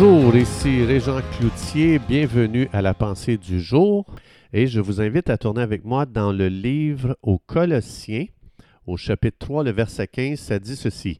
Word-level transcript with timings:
Bonjour, 0.00 0.36
ici 0.36 0.84
Régent 0.84 1.20
Cloutier, 1.32 1.98
bienvenue 1.98 2.68
à 2.72 2.82
la 2.82 2.94
pensée 2.94 3.36
du 3.36 3.60
jour 3.60 4.06
et 4.52 4.68
je 4.68 4.78
vous 4.78 5.00
invite 5.00 5.28
à 5.28 5.38
tourner 5.38 5.60
avec 5.60 5.84
moi 5.84 6.06
dans 6.06 6.30
le 6.30 6.46
livre 6.46 7.18
aux 7.20 7.40
Colossiens, 7.40 8.26
au 8.86 8.96
chapitre 8.96 9.38
3, 9.40 9.64
le 9.64 9.72
verset 9.72 10.06
15, 10.06 10.38
ça 10.38 10.60
dit 10.60 10.76
ceci, 10.76 11.18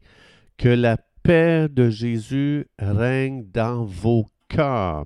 que 0.57 0.69
la 0.69 0.95
paix 1.23 1.67
de 1.69 1.89
Jésus 1.89 2.67
règne 2.79 3.43
dans 3.53 3.83
vos 3.83 4.29
cœurs. 4.47 5.05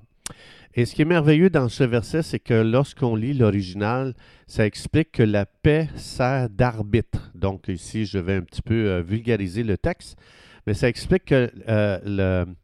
Et 0.74 0.84
ce 0.84 0.94
qui 0.94 1.02
est 1.02 1.06
merveilleux 1.06 1.50
dans 1.50 1.68
ce 1.68 1.82
verset, 1.82 2.22
c'est 2.22 2.38
que 2.38 2.54
lorsqu'on 2.54 3.16
lit 3.16 3.34
l'original, 3.34 4.14
ça 4.46 4.66
explique 4.66 5.10
que 5.10 5.24
la 5.24 5.46
paix 5.46 5.88
sert 5.96 6.48
d'arbitre. 6.48 7.32
Donc 7.34 7.66
ici, 7.66 8.06
je 8.06 8.18
vais 8.18 8.36
un 8.36 8.42
petit 8.42 8.62
peu 8.62 8.88
euh, 8.88 9.02
vulgariser 9.02 9.64
le 9.64 9.76
texte, 9.76 10.16
mais 10.64 10.74
ça 10.74 10.88
explique 10.88 11.24
que 11.24 11.50
euh, 11.68 11.98
le, 12.04 12.54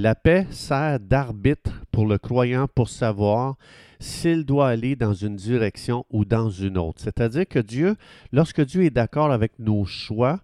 la 0.00 0.14
paix 0.14 0.46
sert 0.50 0.98
d'arbitre 0.98 1.84
pour 1.92 2.06
le 2.06 2.16
croyant 2.16 2.66
pour 2.74 2.88
savoir 2.88 3.56
s'il 3.98 4.46
doit 4.46 4.68
aller 4.68 4.96
dans 4.96 5.12
une 5.12 5.36
direction 5.36 6.06
ou 6.08 6.24
dans 6.24 6.48
une 6.48 6.78
autre. 6.78 7.02
C'est-à-dire 7.02 7.46
que 7.46 7.58
Dieu, 7.58 7.96
lorsque 8.32 8.62
Dieu 8.62 8.84
est 8.84 8.90
d'accord 8.90 9.30
avec 9.30 9.58
nos 9.58 9.84
choix, 9.84 10.40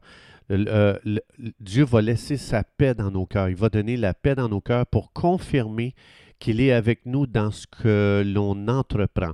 Dieu 0.50 1.84
va 1.84 2.02
laisser 2.02 2.36
sa 2.36 2.64
paix 2.64 2.94
dans 2.94 3.10
nos 3.10 3.24
cœurs. 3.24 3.48
Il 3.48 3.56
va 3.56 3.70
donner 3.70 3.96
la 3.96 4.12
paix 4.12 4.34
dans 4.34 4.50
nos 4.50 4.60
cœurs 4.60 4.86
pour 4.86 5.14
confirmer 5.14 5.94
qu'il 6.38 6.60
est 6.60 6.72
avec 6.72 7.06
nous 7.06 7.26
dans 7.26 7.50
ce 7.50 7.66
que 7.66 8.22
l'on 8.26 8.68
entreprend. 8.68 9.32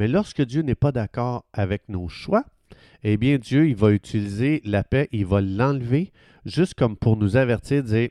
Mais 0.00 0.08
lorsque 0.08 0.42
Dieu 0.42 0.62
n'est 0.62 0.74
pas 0.74 0.90
d'accord 0.90 1.44
avec 1.52 1.88
nos 1.88 2.08
choix, 2.08 2.44
eh 3.02 3.16
bien 3.16 3.38
Dieu, 3.38 3.68
il 3.68 3.76
va 3.76 3.90
utiliser 3.90 4.60
la 4.64 4.84
paix, 4.84 5.08
il 5.12 5.26
va 5.26 5.40
l'enlever, 5.40 6.12
juste 6.44 6.74
comme 6.74 6.96
pour 6.96 7.16
nous 7.16 7.36
avertir, 7.36 7.82
dire, 7.82 8.08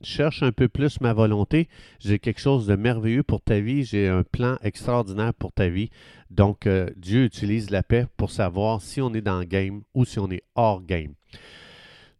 cherche 0.00 0.42
un 0.42 0.52
peu 0.52 0.68
plus 0.68 1.00
ma 1.00 1.12
volonté, 1.12 1.68
j'ai 2.00 2.18
quelque 2.18 2.40
chose 2.40 2.66
de 2.66 2.76
merveilleux 2.76 3.22
pour 3.22 3.40
ta 3.40 3.60
vie, 3.60 3.84
j'ai 3.84 4.08
un 4.08 4.22
plan 4.22 4.56
extraordinaire 4.62 5.34
pour 5.34 5.52
ta 5.52 5.68
vie. 5.68 5.90
Donc 6.30 6.66
euh, 6.66 6.90
Dieu 6.96 7.24
utilise 7.24 7.70
la 7.70 7.82
paix 7.82 8.06
pour 8.16 8.30
savoir 8.30 8.82
si 8.82 9.00
on 9.00 9.14
est 9.14 9.20
dans 9.20 9.38
le 9.38 9.44
game 9.44 9.82
ou 9.94 10.04
si 10.04 10.18
on 10.18 10.30
est 10.30 10.42
hors 10.54 10.82
game. 10.82 11.14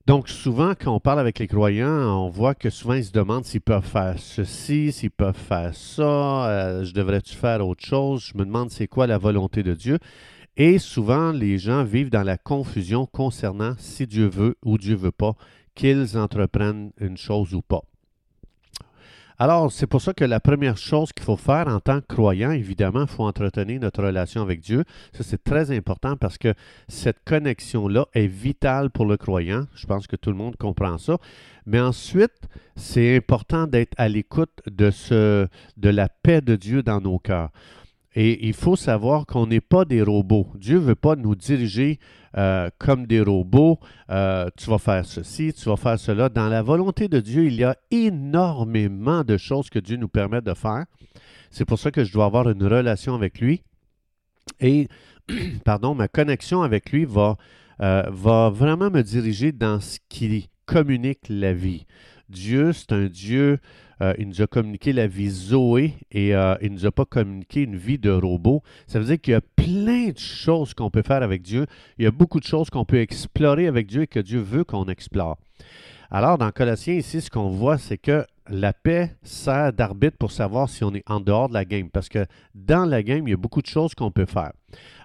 Donc, 0.07 0.29
souvent, 0.29 0.75
quand 0.79 0.95
on 0.95 1.01
parle 1.01 1.19
avec 1.19 1.39
les 1.39 1.47
croyants, 1.47 2.27
on 2.27 2.29
voit 2.29 2.55
que 2.55 2.69
souvent 2.69 2.93
ils 2.93 3.07
se 3.07 3.13
demandent 3.13 3.47
s'ils 3.47 3.63
peuvent 3.63 3.87
faire 3.87 4.17
ceci, 4.19 4.93
s'ils 4.93 5.11
peuvent 5.11 5.35
faire 5.35 5.75
ça, 5.75 6.47
euh, 6.51 6.85
je 6.85 6.93
devrais-tu 6.93 7.35
faire 7.35 7.67
autre 7.67 7.83
chose, 7.83 8.31
je 8.31 8.37
me 8.39 8.45
demande 8.45 8.71
c'est 8.71 8.87
quoi 8.87 9.07
la 9.07 9.17
volonté 9.17 9.63
de 9.63 9.73
Dieu. 9.73 9.99
Et 10.57 10.79
souvent, 10.79 11.33
les 11.33 11.59
gens 11.59 11.83
vivent 11.83 12.11
dans 12.11 12.23
la 12.23 12.39
confusion 12.39 13.07
concernant 13.07 13.75
si 13.79 14.07
Dieu 14.07 14.27
veut 14.27 14.57
ou 14.65 14.79
Dieu 14.79 14.95
veut 14.95 15.11
pas 15.11 15.35
qu'ils 15.75 16.17
entreprennent 16.17 16.93
une 17.01 17.17
chose 17.17 17.55
ou 17.55 17.63
pas. 17.63 17.83
Alors, 19.37 19.73
c'est 19.73 19.89
pour 19.89 20.01
ça 20.01 20.15
que 20.15 20.25
la 20.25 20.39
première 20.39 20.77
chose 20.77 21.13
qu'il 21.13 21.25
faut 21.25 21.37
faire 21.37 21.67
en 21.67 21.81
tant 21.81 22.01
que 22.01 22.07
croyant, 22.07 22.53
évidemment, 22.53 23.03
il 23.03 23.09
faut 23.09 23.25
entretenir 23.25 23.81
notre 23.81 24.05
relation 24.05 24.43
avec 24.43 24.61
Dieu. 24.61 24.85
Ça, 25.13 25.25
c'est 25.25 25.43
très 25.43 25.73
important 25.73 26.17
parce 26.17 26.39
que 26.39 26.55
cette 26.87 27.25
connexion-là 27.25 28.07
est 28.15 28.29
vitale 28.29 28.91
pour 28.91 29.07
le 29.07 29.17
croyant. 29.17 29.65
Je 29.75 29.87
pense 29.87 30.07
que 30.07 30.15
tout 30.15 30.31
le 30.31 30.37
monde 30.37 30.57
comprend 30.57 30.99
ça. 30.99 31.19
Mais 31.67 31.81
ensuite, 31.81 32.49
c'est 32.77 33.17
important 33.17 33.67
d'être 33.67 33.95
à 33.97 34.09
l'écoute 34.09 34.53
de, 34.71 34.93
de 35.77 35.89
la 35.89 36.09
paix 36.09 36.41
de 36.41 36.55
Dieu 36.55 36.85
dans 36.85 37.01
nos 37.01 37.19
cœurs. 37.19 37.51
Et 38.15 38.47
il 38.47 38.53
faut 38.53 38.77
savoir 38.77 39.27
qu'on 39.27 39.47
n'est 39.47 39.61
pas 39.61 39.85
des 39.85 40.03
robots. 40.03 40.49
Dieu 40.55 40.77
ne 40.77 40.85
veut 40.85 40.95
pas 40.95 41.17
nous 41.17 41.35
diriger 41.35 41.99
euh, 42.37 42.71
comme 42.79 43.07
des 43.07 43.21
robots. 43.21 43.79
Euh, 44.11 44.49
tu 44.57 44.71
vas 44.71 44.79
faire 44.79 45.05
ceci, 45.05 45.53
tu 45.53 45.69
vas 45.69 45.77
faire 45.77 45.99
cela. 45.99 46.29
Dans 46.29 46.49
la 46.49 46.63
volonté 46.63 47.09
de 47.09 47.19
Dieu, 47.21 47.47
il 47.47 47.55
y 47.55 47.65
a 47.65 47.77
énormément 47.91 49.25
de 49.25 49.37
choses 49.37 49.69
que 49.69 49.81
Dieu 49.81 49.97
nous 49.97 50.09
permet 50.09 50.41
de 50.41 50.55
faire. 50.55 50.85
C'est 51.51 51.65
pour 51.65 51.79
ça 51.79 51.91
que 51.91 52.05
je 52.05 52.13
dois 52.13 52.27
avoir 52.27 52.49
une 52.49 52.65
relation 52.65 53.15
avec 53.15 53.41
lui. 53.41 53.63
Et, 54.61 54.89
pardon, 55.65 55.95
ma 55.95 56.07
connexion 56.07 56.63
avec 56.63 56.93
lui 56.93 57.05
va, 57.05 57.37
euh, 57.81 58.05
va 58.11 58.51
vraiment 58.51 58.91
me 58.91 59.03
diriger 59.03 59.51
dans 59.51 59.81
ce 59.81 59.99
qui 60.09 60.49
communique 60.67 61.27
la 61.29 61.53
vie. 61.53 61.87
Dieu, 62.29 62.73
c'est 62.73 62.93
un 62.93 63.07
Dieu 63.07 63.59
euh, 64.03 64.15
il 64.19 64.29
nous 64.29 64.43
a 64.43 64.47
communiqué 64.47 64.93
la 64.93 65.07
vie 65.07 65.31
Zoé 65.31 65.95
et 66.11 66.35
euh, 66.35 66.57
il 66.61 66.71
ne 66.71 66.75
nous 66.75 66.87
a 66.87 66.93
pas 66.93 67.05
communiqué 67.05 67.63
une 67.63 67.77
vie 67.77 67.99
de 67.99 68.11
robot. 68.11 68.63
Ça 68.87 68.99
veut 68.99 69.05
dire 69.05 69.21
qu'il 69.21 69.33
y 69.33 69.37
a 69.37 69.41
plein 69.41 70.09
de 70.09 70.19
choses 70.19 70.75
qu'on 70.75 70.91
peut 70.91 71.03
faire 71.03 71.23
avec 71.23 71.43
Dieu. 71.43 71.67
Il 71.99 72.05
y 72.05 72.07
a 72.07 72.11
beaucoup 72.11 72.41
de 72.41 72.45
choses 72.45 72.71
qu'on 72.71 72.85
peut 72.85 73.01
explorer 73.01 73.67
avec 73.67 73.87
Dieu 73.87 74.03
et 74.03 74.07
que 74.07 74.21
Dieu 74.21 74.41
veut 74.41 74.65
qu'on 74.65 74.87
explore. 74.87 75.39
Alors, 76.11 76.39
dans 76.39 76.51
Colossiens, 76.51 76.95
ici, 76.95 77.21
ce 77.21 77.31
qu'on 77.31 77.49
voit, 77.49 77.79
c'est 77.79 77.99
que 77.99 78.25
la 78.49 78.73
paix 78.73 79.17
sert 79.23 79.73
d'arbitre 79.73 80.19
pour 80.19 80.31
savoir 80.31 80.69
si 80.69 80.85
on 80.85 80.95
est 80.95 81.09
en 81.09 81.19
dehors 81.19 81.49
de 81.49 81.55
la 81.55 81.65
game. 81.65 81.89
Parce 81.89 82.09
que 82.09 82.27
dans 82.55 82.85
la 82.85 83.03
game, 83.03 83.27
il 83.27 83.31
y 83.31 83.35
a 83.35 83.39
beaucoup 83.39 83.63
de 83.63 83.67
choses 83.67 83.95
qu'on 83.95 84.11
peut 84.11 84.27
faire. 84.27 84.53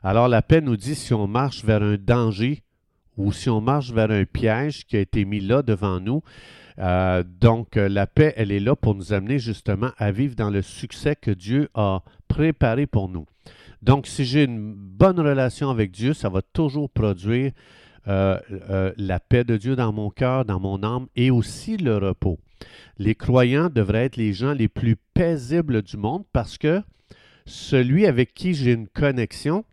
Alors, 0.04 0.28
la 0.28 0.42
paix 0.42 0.62
nous 0.62 0.78
dit 0.78 0.96
si 0.96 1.14
on 1.14 1.28
marche 1.28 1.64
vers 1.64 1.82
un 1.82 1.96
danger 1.96 2.64
ou 3.20 3.32
si 3.34 3.50
on 3.50 3.62
marche 3.62 3.92
vers 3.92 4.10
un 4.10 4.24
piège 4.26 4.86
qui 4.86 4.98
a 4.98 5.00
été 5.02 5.26
mis 5.26 5.42
là 5.42 5.62
devant 5.62 6.00
nous, 6.00 6.24
euh, 6.80 7.24
donc, 7.42 7.76
euh, 7.76 7.90
la 7.90 8.08
paix, 8.08 8.34
elle 8.38 8.52
est 8.52 8.62
là 8.62 8.76
pour 8.76 8.96
nous 8.96 9.12
amener 9.12 9.38
justement 9.38 9.92
à 9.98 10.12
vivre 10.12 10.36
dans 10.36 10.50
le 10.50 10.62
succès 10.62 11.16
que 11.16 11.32
Dieu 11.32 11.68
a 11.74 12.02
préparé 12.30 12.88
pour 12.88 13.10
nous. 13.10 13.26
Donc, 13.82 14.08
si 14.08 14.24
j'ai 14.24 14.46
une 14.46 14.74
bonne 14.74 15.20
relation 15.20 15.70
avec 15.70 15.92
Dieu, 15.92 16.14
ça 16.14 16.30
va 16.30 16.42
toujours 16.42 16.90
produire 16.90 17.52
euh, 18.08 18.40
la 18.98 19.20
paix 19.20 19.44
de 19.44 19.58
Dieu 19.58 19.76
dans 19.76 19.92
mon 19.92 20.10
cœur, 20.10 20.46
dans 20.46 20.60
mon 20.60 20.82
âme 20.84 21.08
et 21.18 21.32
aussi 21.32 21.76
le 21.76 21.98
repos. 21.98 22.40
Les 22.98 23.16
croyants 23.16 23.70
devraient 23.70 24.06
être 24.06 24.18
les 24.18 24.32
gens 24.32 24.54
les 24.54 24.70
plus 24.70 24.96
paisibles 25.14 25.82
du 25.82 25.98
monde 25.98 26.24
parce 26.32 26.58
que 26.58 26.82
celui 27.46 28.06
avec 28.06 28.34
qui 28.34 28.54
j'ai 28.54 28.72
une 28.72 28.88
connexion, 28.88 29.66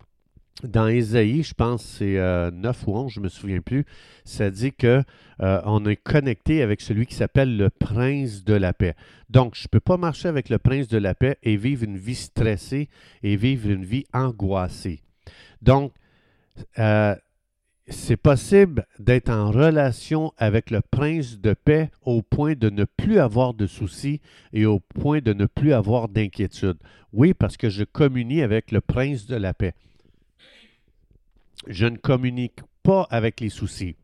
dans 0.62 0.88
Ésaïe, 0.88 1.42
je 1.42 1.54
pense 1.54 1.84
c'est 1.84 2.14
9 2.14 2.18
euh, 2.18 2.50
ou 2.86 2.96
11, 2.96 3.12
je 3.12 3.20
ne 3.20 3.24
me 3.24 3.28
souviens 3.28 3.60
plus, 3.60 3.84
ça 4.24 4.50
dit 4.50 4.72
que 4.72 5.02
euh, 5.42 5.60
on 5.64 5.84
est 5.84 5.96
connecté 5.96 6.62
avec 6.62 6.80
celui 6.80 7.06
qui 7.06 7.14
s'appelle 7.14 7.56
le 7.56 7.68
prince 7.68 8.42
de 8.42 8.54
la 8.54 8.72
paix. 8.72 8.94
Donc, 9.28 9.54
je 9.54 9.64
ne 9.64 9.68
peux 9.68 9.80
pas 9.80 9.98
marcher 9.98 10.28
avec 10.28 10.48
le 10.48 10.58
prince 10.58 10.88
de 10.88 10.98
la 10.98 11.14
paix 11.14 11.36
et 11.42 11.56
vivre 11.56 11.84
une 11.84 11.98
vie 11.98 12.14
stressée 12.14 12.88
et 13.22 13.36
vivre 13.36 13.68
une 13.68 13.84
vie 13.84 14.04
angoissée. 14.14 15.02
Donc, 15.60 15.92
euh, 16.78 17.14
c'est 17.88 18.16
possible 18.16 18.86
d'être 18.98 19.28
en 19.28 19.50
relation 19.50 20.32
avec 20.38 20.70
le 20.70 20.80
prince 20.80 21.38
de 21.38 21.52
paix 21.52 21.90
au 22.02 22.22
point 22.22 22.54
de 22.54 22.70
ne 22.70 22.84
plus 22.84 23.18
avoir 23.18 23.52
de 23.52 23.66
soucis 23.66 24.20
et 24.52 24.64
au 24.64 24.80
point 24.80 25.20
de 25.20 25.34
ne 25.34 25.44
plus 25.44 25.72
avoir 25.72 26.08
d'inquiétude. 26.08 26.78
Oui, 27.12 27.34
parce 27.34 27.56
que 27.58 27.68
je 27.68 27.84
communie 27.84 28.42
avec 28.42 28.72
le 28.72 28.80
prince 28.80 29.26
de 29.26 29.36
la 29.36 29.52
paix 29.52 29.74
je 31.66 31.86
ne 31.86 31.96
communique 31.96 32.60
pas 32.82 33.06
avec 33.10 33.40
les 33.40 33.48
soucis. 33.48 33.96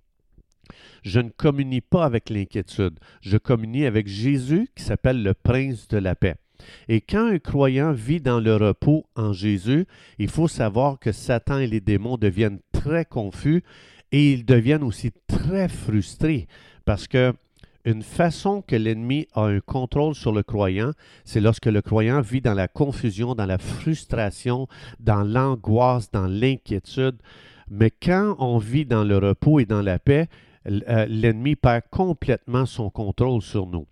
Je 1.03 1.21
ne 1.21 1.31
communique 1.31 1.89
pas 1.89 2.05
avec 2.05 2.31
l'inquiétude. 2.31 2.99
Je 3.21 3.37
communique 3.37 3.84
avec 3.84 4.06
Jésus 4.06 4.69
qui 4.75 4.84
s'appelle 4.84 5.23
le 5.23 5.34
prince 5.34 5.89
de 5.89 5.99
la 5.99 6.15
paix. 6.15 6.37
Et 6.89 7.00
quand 7.00 7.27
un 7.27 7.39
croyant 7.39 7.93
vit 7.93 8.21
dans 8.21 8.39
le 8.39 8.55
repos 8.55 9.05
en 9.17 9.33
Jésus, 9.33 9.87
il 10.19 10.28
faut 10.28 10.49
savoir 10.49 10.99
que 11.00 11.11
Satan 11.11 11.59
et 11.59 11.67
les 11.67 11.81
démons 11.81 12.17
deviennent 12.17 12.61
très 12.73 13.05
confus 13.05 13.65
et 14.12 14.33
ils 14.33 14.44
deviennent 14.44 14.84
aussi 14.84 15.11
très 15.27 15.69
frustrés 15.69 16.47
parce 16.84 17.09
que 17.09 17.33
une 17.84 18.03
façon 18.03 18.62
que 18.62 18.77
l'ennemi 18.77 19.27
a 19.34 19.47
un 19.47 19.59
contrôle 19.59 20.15
sur 20.15 20.33
le 20.33 20.44
croyant, 20.44 20.93
c'est 21.25 21.41
lorsque 21.41 21.67
le 21.67 21.83
croyant 21.83 22.21
vit 22.21 22.41
dans 22.41 22.55
la 22.55 22.69
confusion, 22.69 23.34
dans 23.34 23.47
la 23.47 23.59
frustration, 23.59 24.69
dans 25.00 25.25
l'angoisse, 25.25 26.11
dans 26.12 26.29
l'inquiétude. 26.29 27.17
Mais 27.71 27.91
quand 27.91 28.37
on 28.39 28.59
vit 28.59 28.87
dans 28.87 29.05
le 29.05 29.19
repos 29.19 29.61
et 29.61 29.67
dans 29.67 29.83
la 29.83 29.99
paix, 29.99 30.28
euh, 30.67 31.06
l'ennemi 31.09 31.56
perd 31.56 31.82
complètement 31.91 32.67
son 32.67 32.91
contrôle 32.91 33.43
sur 33.43 33.67
nous. 33.67 33.87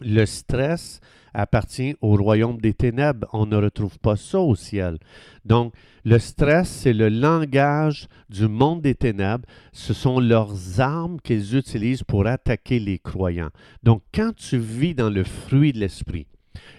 Le 0.00 0.24
stress 0.24 1.00
appartient 1.34 1.96
au 2.00 2.16
royaume 2.16 2.60
des 2.60 2.72
ténèbres. 2.72 3.26
On 3.32 3.46
ne 3.46 3.56
retrouve 3.56 3.98
pas 3.98 4.16
ça 4.16 4.40
au 4.40 4.54
ciel. 4.54 4.98
Donc, 5.44 5.74
le 6.04 6.18
stress, 6.18 6.68
c'est 6.68 6.92
le 6.92 7.08
langage 7.08 8.08
du 8.28 8.48
monde 8.48 8.82
des 8.82 8.94
ténèbres. 8.94 9.46
Ce 9.72 9.92
sont 9.92 10.18
leurs 10.18 10.80
armes 10.80 11.20
qu'ils 11.20 11.56
utilisent 11.56 12.04
pour 12.04 12.26
attaquer 12.26 12.78
les 12.78 12.98
croyants. 12.98 13.50
Donc, 13.82 14.02
quand 14.14 14.34
tu 14.34 14.58
vis 14.58 14.94
dans 14.94 15.10
le 15.10 15.24
fruit 15.24 15.72
de 15.72 15.78
l'esprit, 15.78 16.26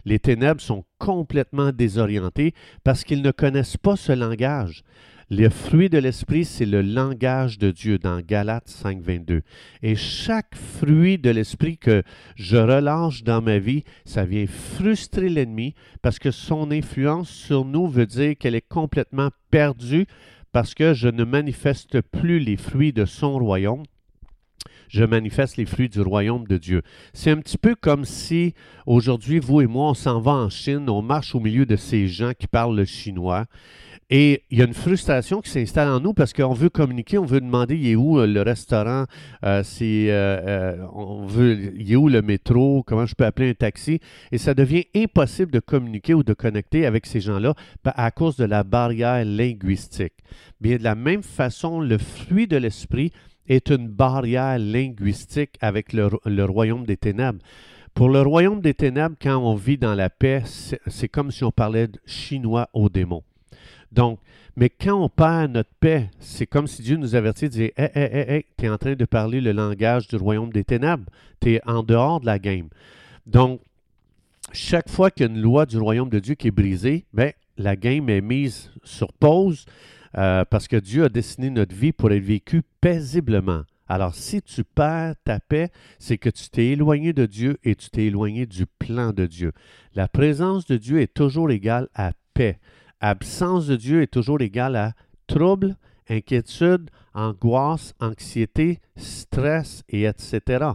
les 0.06 0.20
ténèbres 0.20 0.62
sont 0.62 0.84
complètement 1.00 1.72
désorientés 1.72 2.54
parce 2.84 3.04
qu'ils 3.04 3.22
ne 3.22 3.32
connaissent 3.32 3.78
pas 3.78 3.96
ce 3.96 4.12
langage. 4.12 4.84
Le 5.30 5.50
fruit 5.50 5.90
de 5.90 5.98
l'esprit, 5.98 6.46
c'est 6.46 6.66
le 6.66 6.82
langage 6.82 7.58
de 7.58 7.72
Dieu 7.72 7.98
dans 7.98 8.20
Galates 8.20 8.68
5, 8.68 9.02
22. 9.02 9.42
Et 9.82 9.96
chaque 9.96 10.54
fruit 10.54 11.18
de 11.18 11.30
l'esprit 11.30 11.78
que 11.78 12.04
je 12.36 12.58
relâche 12.58 13.24
dans 13.24 13.42
ma 13.42 13.58
vie, 13.58 13.84
ça 14.06 14.26
vient 14.26 14.46
frustrer 14.46 15.30
l'ennemi 15.30 15.74
parce 16.02 16.20
que 16.20 16.30
son 16.30 16.72
influence 16.72 17.30
sur 17.30 17.66
nous 17.66 17.88
veut 17.88 18.06
dire 18.06 18.36
qu'elle 18.38 18.56
est 18.56 18.68
complètement 18.68 19.30
perdue 19.50 20.06
parce 20.52 20.76
que 20.76 20.94
je 20.94 21.08
ne 21.08 21.24
manifeste 21.24 22.02
plus 22.02 22.40
les 22.40 22.58
fruits 22.58 22.94
de 22.94 23.06
son 23.06 23.40
royaume. 23.40 23.84
Je 24.94 25.04
manifeste 25.04 25.58
les 25.58 25.66
fruits 25.66 25.90
du 25.90 26.02
royaume 26.02 26.46
de 26.46 26.58
Dieu. 26.58 26.84
C'est 27.14 27.32
un 27.32 27.38
petit 27.38 27.58
peu 27.58 27.74
comme 27.74 28.06
si 28.06 28.54
aujourd'hui, 28.86 29.40
vous 29.40 29.62
et 29.62 29.68
moi, 29.68 29.90
on 29.90 29.94
s'en 29.96 30.22
va 30.22 30.34
en 30.34 30.50
Chine, 30.50 30.88
on 30.88 31.02
marche 31.02 31.34
au 31.34 31.40
milieu 31.40 31.66
de 31.66 31.76
ces 31.76 32.08
gens 32.08 32.34
qui 32.38 32.46
parlent 32.46 32.76
le 32.76 32.86
chinois. 32.86 33.46
Et 34.12 34.44
il 34.52 34.60
y 34.60 34.62
a 34.62 34.66
une 34.66 34.76
frustration 34.76 35.42
qui 35.42 35.50
s'installe 35.50 35.88
en 35.88 36.00
nous 36.00 36.14
parce 36.14 36.32
qu'on 36.32 36.54
veut 36.54 36.70
communiquer, 36.70 37.18
on 37.18 37.26
veut 37.26 37.42
demander 37.42 37.76
il 37.76 37.88
est 37.88 37.96
où 37.96 38.20
euh, 38.20 38.28
le 38.28 38.44
restaurant, 38.44 39.06
euh, 39.44 39.64
c'est, 39.64 40.12
euh, 40.12 40.78
on 40.94 41.26
veut, 41.26 41.74
il 41.76 41.92
est 41.92 41.96
où 41.96 42.10
le 42.10 42.22
métro, 42.22 42.84
comment 42.86 43.08
je 43.08 43.16
peux 43.16 43.26
appeler 43.26 43.50
un 43.50 43.54
taxi? 43.56 44.00
Et 44.32 44.38
ça 44.38 44.54
devient 44.54 44.84
impossible 44.96 45.52
de 45.52 45.60
communiquer 45.60 46.14
ou 46.14 46.22
de 46.22 46.34
connecter 46.34 46.86
avec 46.86 47.08
ces 47.08 47.22
gens-là 47.22 47.56
à 47.86 48.12
cause 48.12 48.36
de 48.36 48.46
la 48.46 48.64
barrière 48.64 49.26
linguistique. 49.26 50.14
Bien, 50.62 50.78
de 50.78 50.84
la 50.84 50.94
même 50.94 51.24
façon, 51.24 51.80
le 51.80 51.98
fruit 51.98 52.46
de 52.46 52.58
l'esprit 52.58 53.12
est 53.48 53.70
une 53.70 53.88
barrière 53.88 54.58
linguistique 54.60 55.58
avec 55.62 55.94
le, 55.94 56.46
royaume 56.46 56.86
des 56.86 56.98
ténèbres. 56.98 57.40
Pour 57.94 58.10
le 58.10 58.22
royaume 58.22 58.62
des 58.62 58.74
ténèbres, 58.74 59.16
quand 59.22 59.38
on 59.38 59.56
vit 59.56 59.78
dans 59.78 59.94
la 59.94 60.10
paix, 60.10 60.44
c'est 60.46 61.10
comme 61.10 61.32
si 61.32 61.44
on 61.44 61.52
parlait 61.52 61.90
chinois 62.06 62.70
aux 62.74 62.90
démons. 62.90 63.24
Donc, 63.92 64.20
mais 64.56 64.70
quand 64.70 65.04
on 65.04 65.10
perd 65.10 65.52
notre 65.52 65.74
paix, 65.80 66.10
c'est 66.20 66.48
comme 66.48 66.68
si 66.68 66.82
Dieu 66.82 66.98
nous 66.98 67.16
avertit, 67.16 67.50
disait 67.50 67.74
Hé, 67.78 67.90
hé, 67.96 68.04
hé, 68.04 68.36
hé, 68.36 68.46
tu 68.58 68.66
es 68.66 68.70
en 68.70 68.78
train 68.78 68.96
de 68.96 69.06
parler 69.06 69.42
le 69.42 69.52
langage 69.52 70.08
du 70.08 70.16
royaume 70.16 70.52
des 70.52 70.64
ténèbres. 70.64 71.06
Tu 71.40 71.54
es 71.54 71.62
en 71.66 71.84
dehors 71.84 72.20
de 72.20 72.26
la 72.26 72.40
game. 72.40 72.70
Donc, 73.26 73.62
chaque 74.52 74.90
fois 74.90 75.10
qu'il 75.10 75.26
y 75.26 75.30
a 75.30 75.32
une 75.32 75.42
loi 75.42 75.66
du 75.66 75.78
royaume 75.78 76.10
de 76.10 76.20
Dieu 76.20 76.36
qui 76.36 76.48
est 76.48 76.52
brisée, 76.52 77.06
bien, 77.14 77.32
la 77.58 77.76
game 77.76 78.10
est 78.10 78.22
mise 78.22 78.72
sur 78.84 79.12
pause 79.14 79.66
euh, 80.18 80.46
parce 80.46 80.68
que 80.68 80.76
Dieu 80.76 81.06
a 81.06 81.10
dessiné 81.10 81.50
notre 81.50 81.76
vie 81.76 81.92
pour 81.92 82.12
être 82.12 82.24
vécue 82.24 82.62
paisiblement. 82.82 83.64
Alors, 83.88 84.16
si 84.16 84.42
tu 84.42 84.64
perds 84.64 85.16
ta 85.24 85.40
paix, 85.40 85.70
c'est 86.00 86.18
que 86.18 86.30
tu 86.30 86.50
t'es 86.50 86.68
éloigné 86.68 87.14
de 87.14 87.26
Dieu 87.26 87.58
et 87.64 87.76
tu 87.76 87.90
t'es 87.90 88.06
éloigné 88.06 88.46
du 88.46 88.66
plan 88.66 89.12
de 89.12 89.26
Dieu. 89.26 89.52
La 89.94 90.08
présence 90.08 90.66
de 90.66 90.78
Dieu 90.78 91.02
est 91.02 91.14
toujours 91.14 91.52
égale 91.52 91.90
à 91.94 92.12
paix 92.34 92.60
absence 93.04 93.68
de 93.68 93.76
Dieu 93.76 94.02
est 94.02 94.08
toujours 94.08 94.40
égale 94.40 94.78
à 94.78 94.94
trouble, 95.28 95.76
inquiétude, 96.10 96.90
angoisse, 97.14 97.94
anxiété, 98.00 98.80
stress, 98.96 99.84
et 99.90 100.06
etc. 100.06 100.68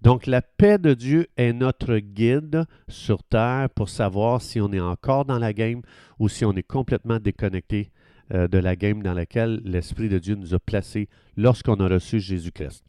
Donc 0.00 0.26
la 0.26 0.40
paix 0.40 0.78
de 0.78 0.94
Dieu 0.94 1.26
est 1.36 1.52
notre 1.52 1.98
guide 1.98 2.64
sur 2.88 3.22
terre 3.22 3.68
pour 3.74 3.90
savoir 3.90 4.40
si 4.40 4.62
on 4.62 4.72
est 4.72 4.80
encore 4.80 5.26
dans 5.26 5.38
la 5.38 5.52
game 5.52 5.82
ou 6.18 6.30
si 6.30 6.46
on 6.46 6.54
est 6.54 6.62
complètement 6.62 7.18
déconnecté 7.18 7.90
euh, 8.32 8.48
de 8.48 8.58
la 8.58 8.76
game 8.76 9.02
dans 9.02 9.14
laquelle 9.14 9.60
l'Esprit 9.64 10.08
de 10.08 10.18
Dieu 10.18 10.34
nous 10.34 10.54
a 10.54 10.58
placés 10.58 11.08
lorsqu'on 11.36 11.76
a 11.76 11.88
reçu 11.88 12.20
Jésus-Christ. 12.20 12.84